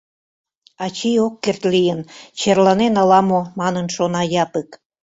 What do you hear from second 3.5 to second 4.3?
манын шона